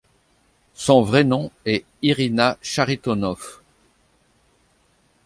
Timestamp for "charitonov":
2.63-3.61